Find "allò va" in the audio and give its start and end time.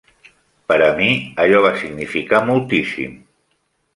1.43-1.73